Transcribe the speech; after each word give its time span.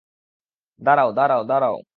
দাঁড়াও, 0.79 1.09
দাঁড়াও, 1.11 1.41
দাঁড়াও! 1.43 1.81